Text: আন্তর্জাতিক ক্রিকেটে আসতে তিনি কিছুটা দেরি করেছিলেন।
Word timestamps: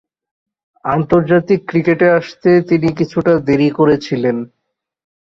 আন্তর্জাতিক 0.85 1.59
ক্রিকেটে 1.69 2.07
আসতে 2.09 2.49
তিনি 2.69 2.87
কিছুটা 2.99 3.33
দেরি 3.47 3.69
করেছিলেন। 3.69 4.37